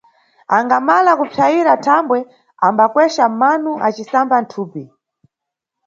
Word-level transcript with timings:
Angamala 0.57 1.11
kupsayira 1.19 1.73
thambwe, 1.85 2.19
ambakweca 2.67 3.25
mano 3.41 3.71
acisamba 3.87 4.37
thupi. 4.51 4.83